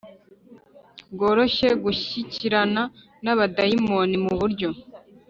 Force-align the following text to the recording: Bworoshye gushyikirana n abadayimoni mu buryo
Bworoshye 1.13 1.67
gushyikirana 1.83 2.83
n 3.23 3.25
abadayimoni 3.33 4.15
mu 4.25 4.33
buryo 4.39 4.69